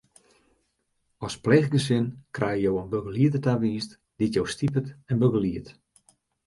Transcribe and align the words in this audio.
As 1.27 1.35
pleechgesin 1.43 2.07
krije 2.39 2.63
jo 2.65 2.73
in 2.81 2.91
begelieder 2.95 3.43
tawiisd 3.45 3.91
dy't 4.17 4.35
jo 4.37 4.43
stipet 4.53 4.87
en 5.09 5.21
begeliedt. 5.23 5.69